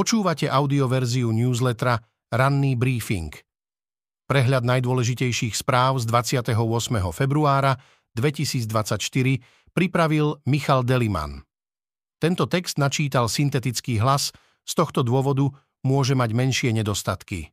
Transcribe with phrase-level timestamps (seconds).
[0.00, 2.00] Počúvate audioverziu newslettera
[2.32, 3.36] Ranný briefing.
[4.24, 6.56] Prehľad najdôležitejších správ z 28.
[7.12, 7.76] februára
[8.16, 8.96] 2024
[9.76, 11.44] pripravil Michal Deliman.
[12.16, 14.32] Tento text načítal syntetický hlas,
[14.64, 15.52] z tohto dôvodu
[15.84, 17.52] môže mať menšie nedostatky.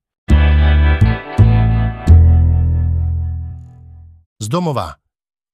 [4.39, 4.95] Z domova.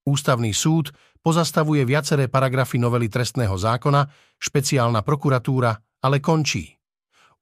[0.05, 0.93] Ústavný súd
[1.25, 4.05] pozastavuje viaceré paragrafy novely trestného zákona,
[4.37, 5.73] špeciálna prokuratúra
[6.05, 6.82] ale končí.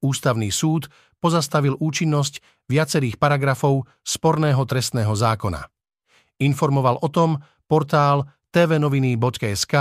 [0.02, 0.90] Ústavný súd
[1.22, 5.62] pozastavil účinnosť viacerých paragrafov sporného trestného zákona.
[6.42, 7.38] Informoval o tom
[7.70, 9.74] portál tvnoviny.sk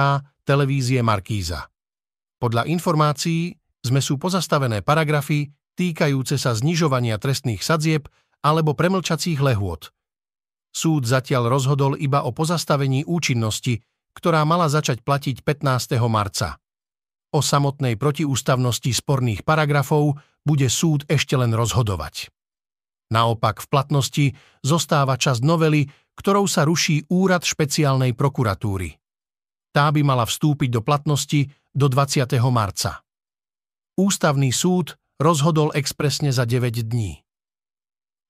[0.45, 1.65] televízie Markíza.
[2.37, 8.05] Podľa informácií sme sú pozastavené paragrafy týkajúce sa znižovania trestných sadzieb
[8.45, 9.89] alebo premlčacích lehôd.
[10.69, 13.81] Súd zatiaľ rozhodol iba o pozastavení účinnosti,
[14.13, 15.97] ktorá mala začať platiť 15.
[16.05, 16.60] marca.
[17.31, 22.27] O samotnej protiústavnosti sporných paragrafov bude súd ešte len rozhodovať.
[23.11, 24.25] Naopak v platnosti
[24.63, 25.87] zostáva časť novely,
[26.19, 28.99] ktorou sa ruší úrad špeciálnej prokuratúry.
[29.71, 32.27] Tá by mala vstúpiť do platnosti do 20.
[32.51, 33.03] marca.
[33.95, 37.23] Ústavný súd rozhodol expresne za 9 dní.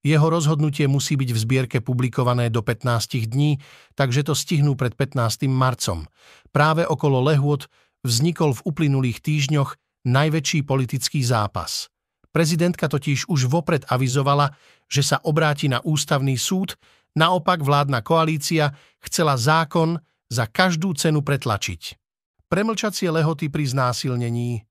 [0.01, 3.61] Jeho rozhodnutie musí byť v zbierke publikované do 15 dní,
[3.93, 5.45] takže to stihnú pred 15.
[5.45, 6.09] marcom.
[6.49, 7.69] Práve okolo lehôd
[8.01, 11.89] vznikol v uplynulých týždňoch najväčší politický zápas.
[12.31, 14.55] Prezidentka totiž už vopred avizovala,
[14.87, 16.79] že sa obráti na ústavný súd,
[17.13, 18.71] naopak vládna koalícia
[19.03, 19.99] chcela zákon
[20.31, 21.99] za každú cenu pretlačiť.
[22.47, 24.63] Premlčacie lehoty pri znásilnení.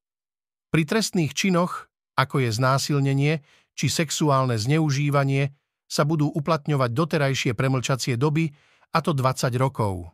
[0.72, 3.44] Pri trestných činoch, ako je znásilnenie
[3.76, 5.52] či sexuálne zneužívanie,
[5.90, 8.52] sa budú uplatňovať doterajšie premlčacie doby,
[8.90, 10.10] a to 20 rokov.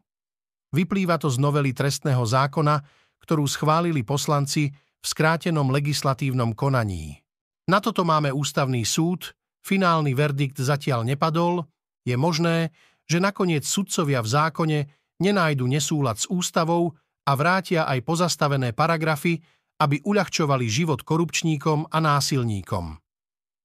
[0.72, 2.84] Vyplýva to z novely trestného zákona,
[3.26, 7.18] ktorú schválili poslanci v skrátenom legislatívnom konaní.
[7.66, 9.34] Na toto máme ústavný súd,
[9.66, 11.66] finálny verdikt zatiaľ nepadol,
[12.06, 12.70] je možné,
[13.10, 14.78] že nakoniec sudcovia v zákone
[15.18, 16.94] nenájdu nesúlad s ústavou
[17.26, 19.42] a vrátia aj pozastavené paragrafy,
[19.82, 22.94] aby uľahčovali život korupčníkom a násilníkom.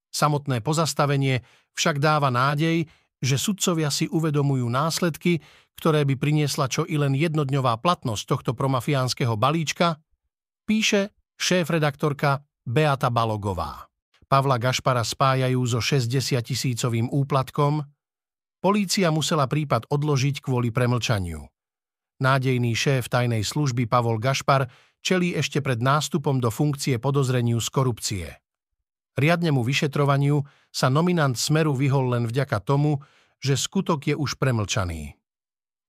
[0.10, 1.46] Samotné pozastavenie
[1.78, 2.90] však dáva nádej,
[3.22, 5.40] že sudcovia si uvedomujú následky,
[5.78, 10.02] ktoré by priniesla čo i len jednodňová platnosť tohto promafiánskeho balíčka,
[10.66, 13.90] píše šéf-redaktorka Beata Balogová.
[14.26, 17.84] Pavla Gašpara spájajú so 60 tisícovým úplatkom,
[18.64, 21.46] polícia musela prípad odložiť kvôli premlčaniu.
[22.22, 24.70] Nádejný šéf tajnej služby Pavol Gašpar
[25.02, 28.28] čelí ešte pred nástupom do funkcie podozreniu z korupcie.
[29.20, 33.04] Riadnemu vyšetrovaniu sa nominant Smeru vyhol len vďaka tomu,
[33.42, 35.20] že skutok je už premlčaný.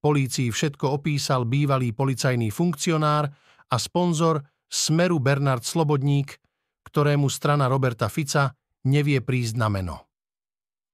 [0.03, 3.31] Polícii všetko opísal bývalý policajný funkcionár
[3.71, 6.43] a sponzor Smeru Bernard Slobodník,
[6.83, 8.51] ktorému strana Roberta Fica
[8.83, 10.11] nevie prísť na meno.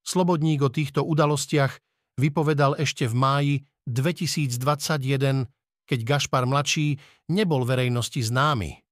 [0.05, 1.81] Slobodník o týchto udalostiach
[2.21, 3.55] vypovedal ešte v máji
[3.89, 5.49] 2021,
[5.89, 7.00] keď Gašpar mladší
[7.33, 8.88] nebol verejnosti známy.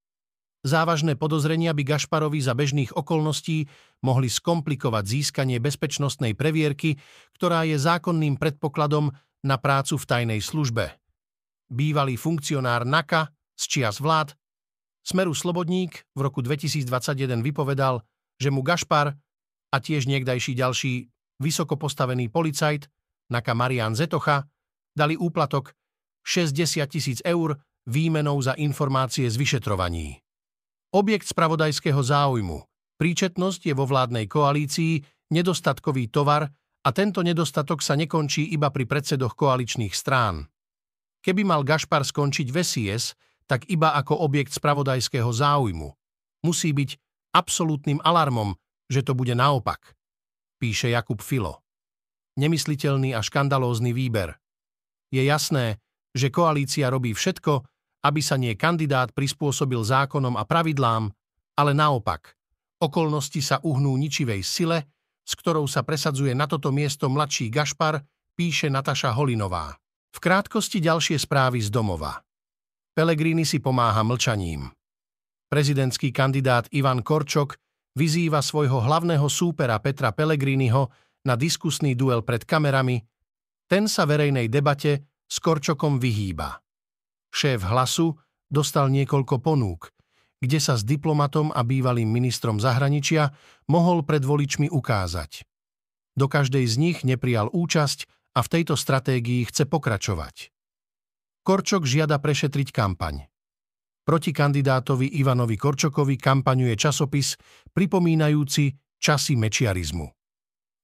[0.66, 3.71] Závažné podozrenia by Gašparovi za bežných okolností
[4.03, 6.99] mohli skomplikovať získanie bezpečnostnej previerky,
[7.38, 9.15] ktorá je zákonným predpokladom
[9.47, 10.91] na prácu v tajnej službe.
[11.71, 14.34] Bývalý funkcionár NAKA z čias vlád
[15.06, 18.03] Smeru Slobodník v roku 2021 vypovedal,
[18.34, 19.15] že mu Gašpar
[19.71, 21.06] a tiež niekdajší ďalší
[21.38, 22.91] vysoko postavený policajt
[23.31, 24.50] NAKA Marian Zetocha
[24.98, 25.78] dali úplatok
[26.27, 27.54] 60 tisíc eur
[27.87, 30.25] výmenou za informácie z vyšetrovaní
[30.96, 32.64] objekt spravodajského záujmu.
[32.96, 36.48] Príčetnosť je vo vládnej koalícii nedostatkový tovar
[36.80, 40.48] a tento nedostatok sa nekončí iba pri predsedoch koaličných strán.
[41.20, 43.12] Keby mal Gašpar skončiť v SIS,
[43.44, 45.92] tak iba ako objekt spravodajského záujmu.
[46.46, 46.90] Musí byť
[47.36, 48.56] absolútnym alarmom,
[48.88, 49.92] že to bude naopak,
[50.62, 51.60] píše Jakub Filo.
[52.38, 54.38] Nemysliteľný a škandalózny výber.
[55.10, 55.82] Je jasné,
[56.14, 57.75] že koalícia robí všetko,
[58.06, 61.10] aby sa nie kandidát prispôsobil zákonom a pravidlám,
[61.58, 62.38] ale naopak,
[62.78, 64.86] okolnosti sa uhnú ničivej sile,
[65.26, 67.98] s ktorou sa presadzuje na toto miesto mladší Gašpar,
[68.38, 69.74] píše Nataša Holinová.
[70.14, 72.22] V krátkosti ďalšie správy z domova.
[72.97, 74.72] Pelegrini si pomáha mlčaním.
[75.52, 77.60] Prezidentský kandidát Ivan Korčok
[77.97, 80.88] vyzýva svojho hlavného súpera Petra Pelegriniho
[81.28, 83.02] na diskusný duel pred kamerami,
[83.66, 86.66] ten sa verejnej debate s Korčokom vyhýba.
[87.32, 88.16] Šéf hlasu
[88.50, 89.90] dostal niekoľko ponúk,
[90.40, 93.32] kde sa s diplomatom a bývalým ministrom zahraničia
[93.66, 95.42] mohol pred voličmi ukázať.
[96.16, 100.52] Do každej z nich neprijal účasť a v tejto stratégii chce pokračovať.
[101.44, 103.28] Korčok žiada prešetriť kampaň.
[104.06, 107.34] Proti kandidátovi Ivanovi Korčokovi kampaňuje časopis
[107.74, 108.70] pripomínajúci
[109.02, 110.06] časy mečiarizmu.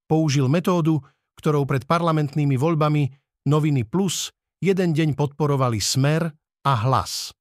[0.07, 0.99] Použil metódu,
[1.39, 3.09] ktorou pred parlamentnými voľbami
[3.47, 4.29] Noviny Plus
[4.63, 6.31] jeden deň podporovali Smer
[6.63, 7.35] a Hlas.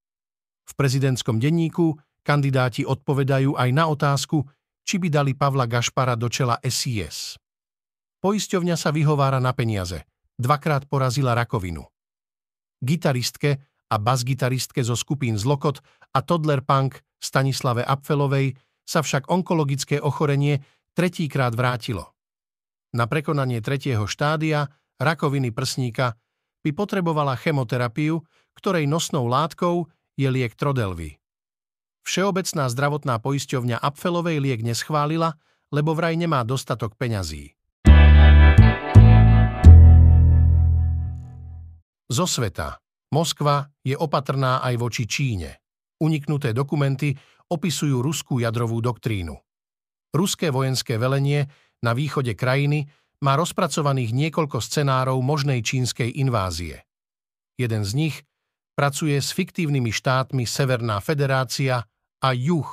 [0.67, 1.95] V prezidentskom denníku
[2.27, 4.43] kandidáti odpovedajú aj na otázku,
[4.83, 7.39] či by dali Pavla Gašpara do čela SIS.
[8.19, 10.03] Poisťovňa sa vyhovára na peniaze.
[10.35, 11.87] Dvakrát porazila rakovinu.
[12.83, 15.79] Gitaristke a basgitaristke zo skupín Zlokot
[16.11, 20.59] a Toddler Punk Stanislave Apfelovej sa však onkologické ochorenie
[20.99, 22.19] tretíkrát vrátilo.
[22.99, 24.67] Na prekonanie tretieho štádia,
[24.99, 26.19] rakoviny prsníka,
[26.63, 28.23] by potrebovala chemoterapiu,
[28.55, 31.19] ktorej nosnou látkou je liek Trodelvy.
[32.03, 35.39] Všeobecná zdravotná poisťovňa Apfelovej liek neschválila,
[35.71, 37.55] lebo vraj nemá dostatok peňazí.
[42.13, 42.77] Zo sveta.
[43.13, 45.61] Moskva je opatrná aj voči Číne.
[46.01, 47.13] Uniknuté dokumenty
[47.49, 49.37] opisujú ruskú jadrovú doktrínu.
[50.13, 51.49] Ruské vojenské velenie
[51.81, 52.89] na východe krajiny
[53.23, 56.83] má rozpracovaných niekoľko scenárov možnej čínskej invázie.
[57.55, 58.17] Jeden z nich
[58.75, 61.87] pracuje s fiktívnymi štátmi Severná federácia
[62.19, 62.69] a Juh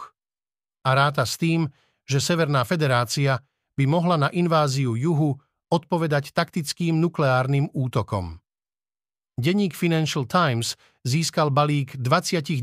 [0.81, 1.69] a ráta s tým,
[2.09, 3.45] že Severná federácia
[3.77, 5.37] by mohla na inváziu Juhu
[5.69, 8.41] odpovedať taktickým nukleárnym útokom.
[9.39, 10.75] Denník Financial Times
[11.05, 12.59] získal balík 29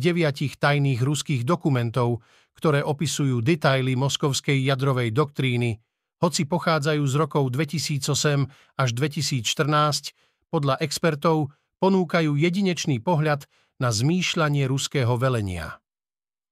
[0.61, 2.21] tajných ruských dokumentov,
[2.53, 5.81] ktoré opisujú detaily moskovskej jadrovej doktríny,
[6.20, 8.48] hoci pochádzajú z rokov 2008
[8.80, 10.12] až 2014,
[10.52, 13.44] podľa expertov ponúkajú jedinečný pohľad
[13.76, 15.80] na zmýšľanie ruského velenia.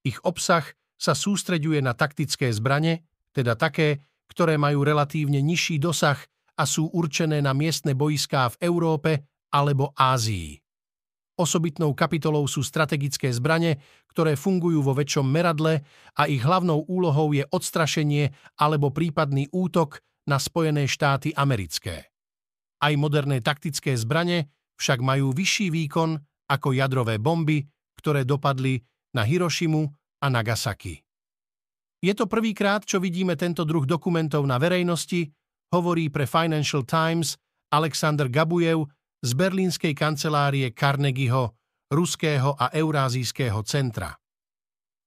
[0.05, 0.65] Ich obsah
[1.01, 6.21] sa sústreďuje na taktické zbrane, teda také, ktoré majú relatívne nižší dosah
[6.55, 9.13] a sú určené na miestne boiská v Európe
[9.53, 10.64] alebo Ázii.
[11.35, 15.83] Osobitnou kapitolou sú strategické zbrane, ktoré fungujú vo väčšom meradle
[16.15, 18.31] a ich hlavnou úlohou je odstrašenie
[18.63, 19.99] alebo prípadný útok
[20.31, 22.07] na Spojené štáty americké.
[22.79, 24.47] Aj moderné taktické zbrane
[24.79, 27.67] však majú vyšší výkon ako jadrové bomby,
[27.99, 28.79] ktoré dopadli
[29.19, 29.83] na Hirošimu
[30.23, 31.03] a Nagasaki.
[32.05, 35.33] Je to prvýkrát, čo vidíme tento druh dokumentov na verejnosti,
[35.73, 37.35] hovorí pre Financial Times
[37.73, 38.87] Alexander Gabujev,
[39.25, 41.57] z berlínskej kancelárie Carnegieho,
[41.89, 44.13] Ruského a Eurázijského centra.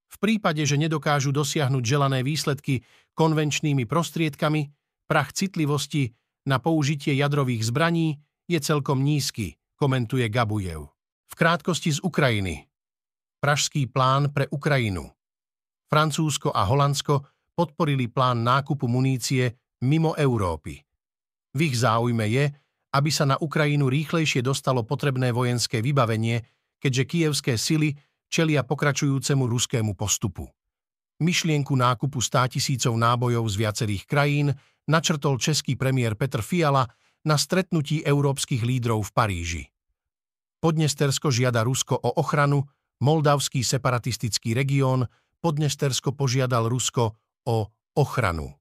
[0.10, 2.82] V prípade, že nedokážu dosiahnuť želané výsledky
[3.14, 4.74] konvenčnými prostriedkami,
[5.06, 6.18] prach citlivosti
[6.50, 8.18] na použitie jadrových zbraní
[8.50, 10.90] je celkom nízky, komentuje Gabujev.
[11.28, 12.66] V krátkosti z Ukrajiny.
[13.38, 15.14] Pražský plán pre Ukrajinu.
[15.92, 17.22] Francúzsko a Holandsko
[17.54, 19.54] podporili plán nákupu munície
[19.86, 20.82] mimo Európy.
[21.54, 22.50] V ich záujme je,
[22.98, 26.42] aby sa na Ukrajinu rýchlejšie dostalo potrebné vojenské vybavenie,
[26.82, 27.94] keďže kievské sily
[28.26, 30.50] čelia pokračujúcemu ruskému postupu.
[31.22, 34.54] Myšlienku nákupu 100 tisícov nábojov z viacerých krajín
[34.90, 36.90] načrtol český premiér Petr Fiala
[37.26, 39.64] na stretnutí európskych lídrov v Paríži.
[40.58, 42.66] Podnestersko žiada Rusko o ochranu,
[43.02, 45.06] moldavský separatistický región
[45.42, 47.14] Podnestersko požiadal Rusko
[47.46, 47.58] o
[47.94, 48.58] ochranu.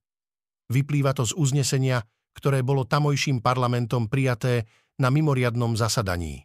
[0.68, 2.04] Vyplýva to z uznesenia
[2.36, 4.68] ktoré bolo tamojším parlamentom prijaté
[5.00, 6.44] na mimoriadnom zasadaní.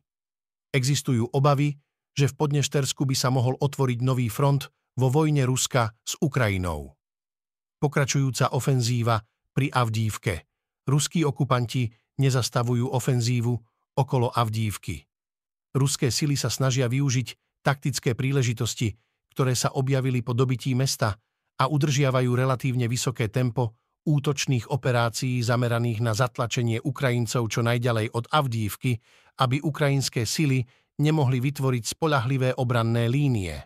[0.71, 1.75] Existujú obavy,
[2.15, 6.95] že v Podneštersku by sa mohol otvoriť nový front vo vojne Ruska s Ukrajinou.
[7.79, 9.19] Pokračujúca ofenzíva
[9.51, 10.47] pri Avdívke.
[10.87, 13.53] Ruskí okupanti nezastavujú ofenzívu
[13.95, 15.03] okolo Avdívky.
[15.75, 18.95] Ruské sily sa snažia využiť taktické príležitosti,
[19.31, 21.15] ktoré sa objavili po dobití mesta
[21.59, 28.97] a udržiavajú relatívne vysoké tempo útočných operácií zameraných na zatlačenie Ukrajincov čo najďalej od Avdívky,
[29.41, 30.65] aby ukrajinské sily
[31.01, 33.57] nemohli vytvoriť spolahlivé obranné línie.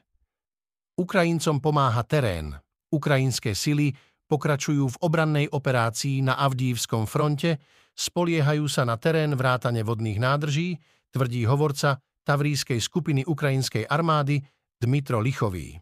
[0.95, 2.55] Ukrajincom pomáha terén.
[2.91, 3.91] Ukrajinské sily
[4.31, 7.59] pokračujú v obrannej operácii na Avdívskom fronte,
[7.95, 10.79] spoliehajú sa na terén vrátane vodných nádrží,
[11.11, 14.39] tvrdí hovorca Tavrískej skupiny ukrajinskej armády
[14.79, 15.77] Dmitro Lichový.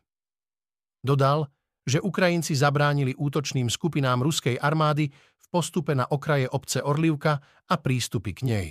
[1.04, 1.46] Dodal,
[1.84, 8.32] že Ukrajinci zabránili útočným skupinám ruskej armády v postupe na okraje obce Orlivka a prístupy
[8.32, 8.68] k nej.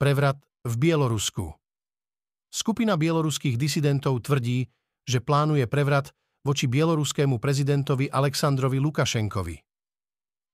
[0.00, 1.52] Prevrat v Bielorusku
[2.52, 4.68] Skupina bieloruských disidentov tvrdí,
[5.08, 6.12] že plánuje prevrat
[6.44, 9.56] voči bieloruskému prezidentovi Aleksandrovi Lukašenkovi.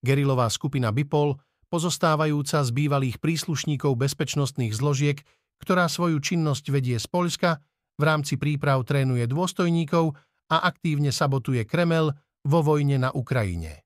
[0.04, 1.34] Gerilová skupina Bipol,
[1.66, 5.18] pozostávajúca z bývalých príslušníkov bezpečnostných zložiek,
[5.58, 7.58] ktorá svoju činnosť vedie z Poľska,
[7.98, 10.14] v rámci príprav trénuje dôstojníkov
[10.48, 12.12] a aktívne sabotuje Kremel
[12.48, 13.84] vo vojne na Ukrajine.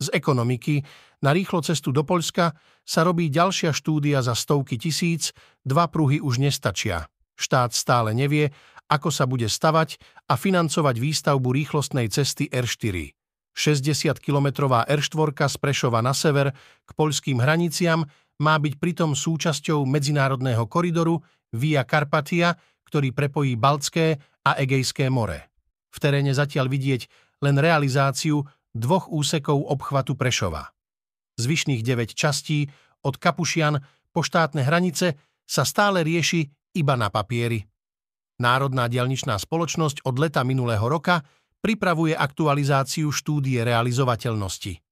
[0.00, 0.80] Z ekonomiky
[1.20, 6.40] na rýchlo cestu do Poľska sa robí ďalšia štúdia za stovky tisíc, dva pruhy už
[6.40, 7.04] nestačia.
[7.36, 8.48] Štát stále nevie,
[8.88, 13.12] ako sa bude stavať a financovať výstavbu rýchlostnej cesty R4.
[13.52, 16.56] 60-kilometrová R4 z Prešova na sever
[16.88, 18.02] k poľským hraniciam
[18.40, 21.20] má byť pritom súčasťou medzinárodného koridoru
[21.54, 22.54] Via Carpatia,
[22.86, 25.50] ktorý prepojí Baltské a Egejské more.
[25.90, 27.06] V teréne zatiaľ vidieť
[27.42, 30.70] len realizáciu dvoch úsekov obchvatu Prešova.
[31.40, 32.70] Zvyšných 9 častí
[33.02, 33.80] od Kapušian
[34.14, 36.46] po štátne hranice sa stále rieši
[36.78, 37.66] iba na papieri.
[38.40, 41.20] Národná dialničná spoločnosť od leta minulého roka
[41.60, 44.89] pripravuje aktualizáciu štúdie realizovateľnosti.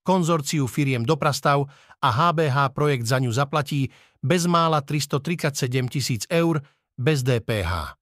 [0.00, 1.68] Konzorciu firiem Doprastav
[2.00, 3.92] a HBH projekt za ňu zaplatí
[4.24, 6.64] bezmála 337 tisíc eur
[6.96, 7.96] bez DPH.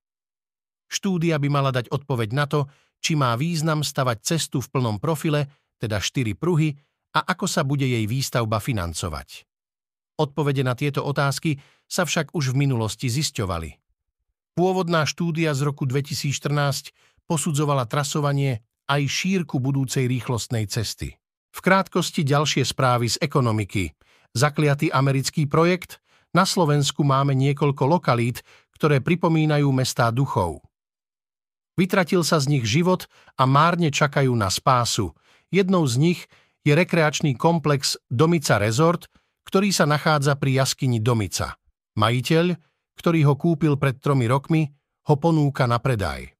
[0.88, 5.46] Štúdia by mala dať odpoveď na to, či má význam stavať cestu v plnom profile,
[5.78, 6.74] teda 4 pruhy,
[7.14, 9.44] a ako sa bude jej výstavba financovať.
[10.18, 13.70] Odpovede na tieto otázky sa však už v minulosti zisťovali.
[14.58, 16.90] Pôvodná štúdia z roku 2014
[17.30, 21.17] posudzovala trasovanie aj šírku budúcej rýchlostnej cesty.
[21.54, 23.92] V krátkosti ďalšie správy z ekonomiky.
[24.36, 25.98] Zakliatý americký projekt,
[26.36, 28.44] na Slovensku máme niekoľko lokalít,
[28.76, 30.60] ktoré pripomínajú mestá duchov.
[31.78, 33.06] Vytratil sa z nich život
[33.38, 35.14] a márne čakajú na spásu.
[35.48, 36.20] Jednou z nich
[36.66, 39.08] je rekreačný komplex Domica Resort,
[39.48, 41.56] ktorý sa nachádza pri jaskyni Domica.
[41.96, 42.52] Majiteľ,
[42.98, 44.68] ktorý ho kúpil pred tromi rokmi,
[45.08, 46.34] ho ponúka na predaj.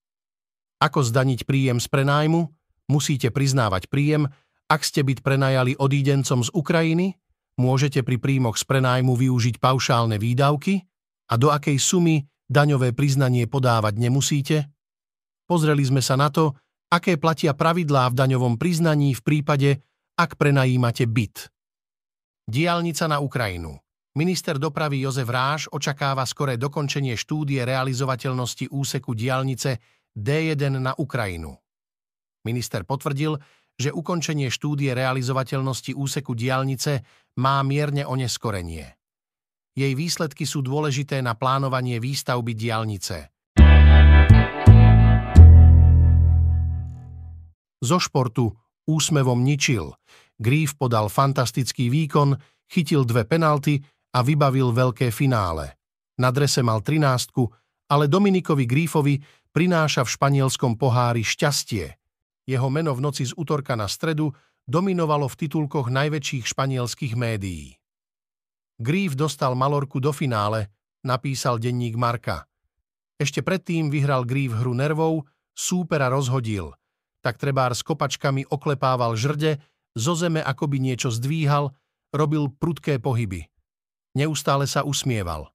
[0.83, 2.51] Ako zdaniť príjem z prenájmu?
[2.91, 4.29] Musíte priznávať príjem,
[4.69, 7.17] ak ste byt prenajali odídencom z Ukrajiny?
[7.59, 10.85] Môžete pri príjmoch z prenájmu využiť paušálne výdavky?
[11.29, 14.57] A do akej sumy daňové priznanie podávať nemusíte?
[15.49, 16.53] Pozreli sme sa na to,
[16.93, 19.71] aké platia pravidlá v daňovom priznaní v prípade,
[20.17, 21.49] ak prenajímate byt.
[22.49, 23.77] Diálnica na Ukrajinu.
[24.17, 29.79] Minister dopravy Jozef Ráš očakáva skoré dokončenie štúdie realizovateľnosti úseku diálnice
[30.17, 31.55] D1 na Ukrajinu.
[32.49, 33.37] Minister potvrdil,
[33.79, 37.07] že ukončenie štúdie realizovateľnosti úseku diálnice
[37.39, 38.99] má mierne oneskorenie.
[39.79, 43.31] Jej výsledky sú dôležité na plánovanie výstavby diálnice.
[47.79, 48.51] Zo športu
[48.91, 49.95] úsmevom ničil.
[50.35, 52.35] Gríf podal fantastický výkon,
[52.67, 53.79] chytil dve penalty
[54.17, 55.79] a vybavil veľké finále.
[56.19, 57.31] Na drese mal 13,
[57.95, 59.23] ale Dominikovi Grífovi
[59.55, 61.98] prináša v španielskom pohári šťastie.
[62.49, 64.33] Jeho meno v noci z útorka na stredu
[64.65, 67.77] dominovalo v titulkoch najväčších španielských médií.
[68.81, 70.73] Gríf dostal Malorku do finále,
[71.05, 72.49] napísal denník Marka.
[73.21, 76.73] Ešte predtým vyhral Gríf hru nervov, súpera rozhodil–
[77.29, 79.59] tak trebár s kopačkami oklepával žrde,
[79.99, 81.75] zo zeme akoby niečo zdvíhal,
[82.15, 83.51] robil prudké pohyby.
[84.15, 85.51] Neustále sa usmieval.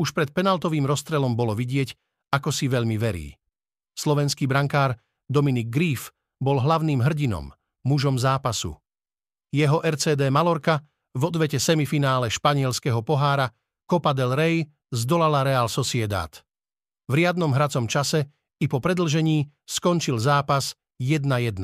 [0.00, 1.94] Už pred penaltovým rozstrelom bolo vidieť,
[2.32, 3.36] ako si veľmi verí.
[3.94, 4.96] Slovenský brankár
[5.28, 6.08] Dominik Grief
[6.40, 7.52] bol hlavným hrdinom,
[7.84, 8.74] mužom zápasu.
[9.52, 10.80] Jeho RCD Malorka
[11.12, 13.52] v odvete semifinále španielského pohára
[13.84, 16.32] Copa del Rey zdolala Real Sociedad.
[17.08, 18.28] V riadnom hracom čase
[18.60, 21.60] i po predlžení skončil zápas 1-1.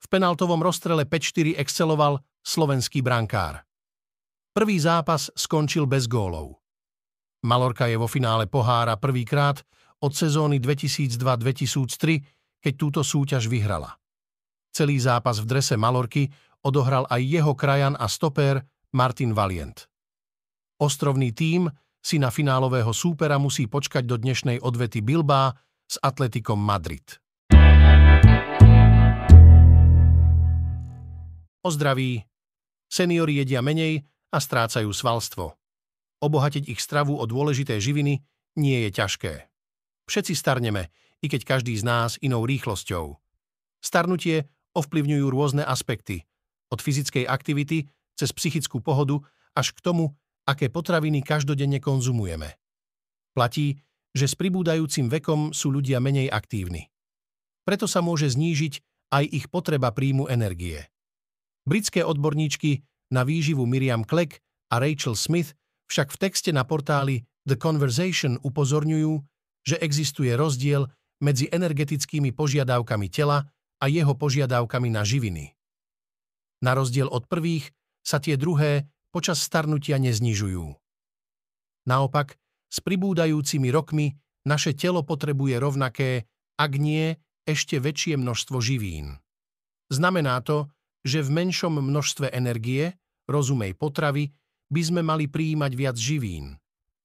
[0.00, 3.64] V penaltovom rozstrele 5-4 exceloval slovenský brankár.
[4.56, 6.58] Prvý zápas skončil bez gólov.
[7.44, 9.64] Malorka je vo finále pohára prvýkrát
[10.00, 13.96] od sezóny 2002-2003, keď túto súťaž vyhrala.
[14.70, 16.30] Celý zápas v drese Malorky
[16.62, 18.62] odohral aj jeho krajan a stopér
[18.92, 19.88] Martin Valient.
[20.80, 21.68] Ostrovný tím
[22.00, 25.52] si na finálového súpera musí počkať do dnešnej odvety Bilbá
[25.84, 27.20] s Atletikom Madrid.
[31.60, 31.70] O.
[32.90, 34.02] Seniori jedia menej
[34.32, 35.54] a strácajú svalstvo.
[36.24, 38.24] Obohatiť ich stravu o dôležité živiny
[38.58, 39.32] nie je ťažké.
[40.08, 40.90] Všetci starneme,
[41.20, 43.16] i keď každý z nás inou rýchlosťou.
[43.80, 46.24] Starnutie ovplyvňujú rôzne aspekty,
[46.70, 49.20] od fyzickej aktivity cez psychickú pohodu
[49.56, 50.14] až k tomu,
[50.46, 52.56] aké potraviny každodenne konzumujeme.
[53.34, 56.90] Platí, že s pribúdajúcim vekom sú ľudia menej aktívni.
[57.62, 58.82] Preto sa môže znížiť
[59.14, 60.86] aj ich potreba príjmu energie.
[61.66, 62.82] Britské odborníčky
[63.14, 65.54] na výživu Miriam Clegg a Rachel Smith
[65.90, 69.12] však v texte na portáli The Conversation upozorňujú,
[69.66, 70.86] že existuje rozdiel
[71.20, 73.44] medzi energetickými požiadavkami tela
[73.80, 75.52] a jeho požiadavkami na živiny.
[76.60, 77.72] Na rozdiel od prvých
[78.04, 80.76] sa tie druhé počas starnutia neznižujú.
[81.88, 82.36] Naopak,
[82.70, 86.28] s pribúdajúcimi rokmi naše telo potrebuje rovnaké,
[86.60, 87.16] ak nie
[87.48, 89.18] ešte väčšie množstvo živín.
[89.90, 90.70] Znamená to,
[91.02, 92.94] že v menšom množstve energie,
[93.26, 94.30] rozumej potravy,
[94.70, 96.60] by sme mali prijímať viac živín.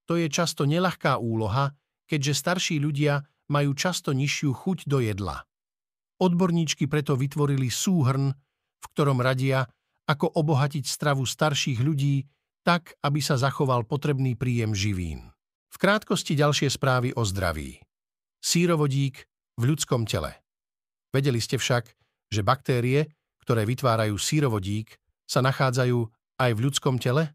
[0.05, 1.73] To je často nelahká úloha,
[2.05, 5.45] keďže starší ľudia majú často nižšiu chuť do jedla.
[6.21, 9.67] Odborníčky preto vytvorili súhrn, v ktorom radia,
[10.05, 12.23] ako obohatiť stravu starších ľudí
[12.65, 15.29] tak, aby sa zachoval potrebný príjem živín.
[15.69, 17.83] V krátkosti ďalšie správy o zdraví.
[18.39, 19.27] Sírovodík
[19.59, 20.39] v ľudskom tele.
[21.11, 21.91] Vedeli ste však,
[22.31, 23.11] že baktérie,
[23.43, 25.99] ktoré vytvárajú sírovodík, sa nachádzajú
[26.41, 27.33] aj v ľudskom tele?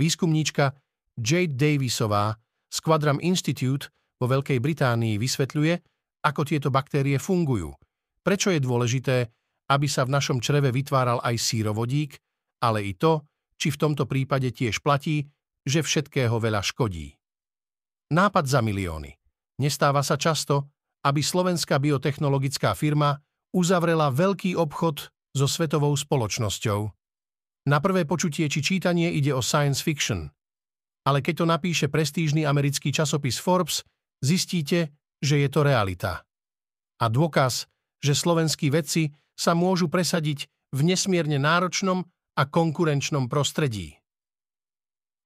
[0.00, 0.72] Výskumníčka
[1.20, 2.40] Jade Davisová
[2.72, 5.74] z Quadram Institute vo Veľkej Británii vysvetľuje,
[6.20, 7.72] ako tieto baktérie fungujú,
[8.20, 9.16] prečo je dôležité,
[9.72, 12.20] aby sa v našom čreve vytváral aj sírovodík,
[12.60, 13.24] ale i to,
[13.56, 15.24] či v tomto prípade tiež platí,
[15.64, 17.16] že všetkého veľa škodí.
[18.10, 19.16] Nápad za milióny.
[19.60, 20.72] Nestáva sa často,
[21.06, 23.16] aby slovenská biotechnologická firma
[23.56, 26.80] uzavrela veľký obchod so svetovou spoločnosťou.
[27.68, 30.32] Na prvé počutie či čítanie ide o science fiction.
[31.04, 33.84] Ale keď to napíše prestížny americký časopis Forbes,
[34.24, 36.24] zistíte, že je to realita.
[37.00, 37.68] A dôkaz,
[38.00, 42.04] že slovenskí vedci sa môžu presadiť v nesmierne náročnom
[42.36, 43.96] a konkurenčnom prostredí.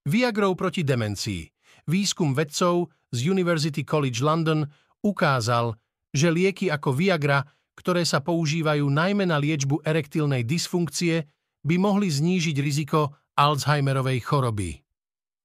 [0.04, 1.48] Viagrou proti demencii.
[1.88, 4.64] Výskum vedcov z University College London
[5.04, 5.76] ukázal,
[6.12, 7.42] že lieky ako Viagra,
[7.74, 11.26] ktoré sa používajú najmä na liečbu erektilnej dysfunkcie,
[11.64, 14.83] by mohli znížiť riziko Alzheimerovej choroby.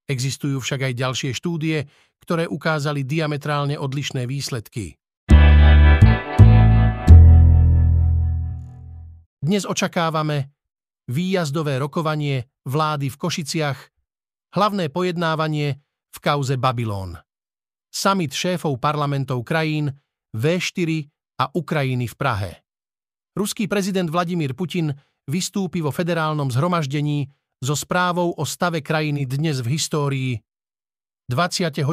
[0.09, 1.85] Existujú však aj ďalšie štúdie,
[2.25, 4.97] ktoré ukázali diametrálne odlišné výsledky.
[9.39, 10.49] Dnes očakávame
[11.13, 13.79] výjazdové rokovanie vlády v Košiciach,
[14.57, 15.77] hlavné pojednávanie
[16.09, 17.21] v kauze Babylón.
[17.93, 19.93] Summit šéfov parlamentov krajín
[20.33, 21.05] V4
[21.37, 22.51] a Ukrajiny v Prahe.
[23.37, 24.89] Ruský prezident Vladimír Putin
[25.29, 30.31] vystúpi vo federálnom zhromaždení so správou o stave krajiny dnes v histórii
[31.27, 31.85] 29.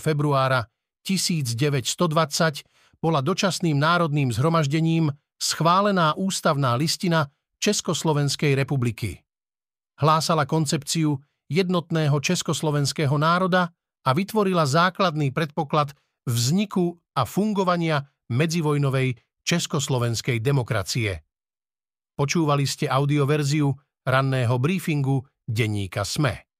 [0.00, 0.66] februára
[1.04, 2.64] 1920
[3.02, 7.28] bola dočasným národným zhromaždením schválená ústavná listina
[7.62, 9.22] Československej republiky.
[10.00, 13.70] Hlásala koncepciu jednotného československého národa
[14.02, 15.94] a vytvorila základný predpoklad
[16.26, 21.22] vzniku a fungovania medzivojnovej československej demokracie.
[22.16, 23.74] Počúvali ste audioverziu
[24.06, 26.51] ranného briefingu denníka SME.